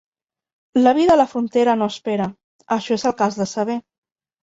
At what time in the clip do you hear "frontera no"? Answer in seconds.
1.35-1.91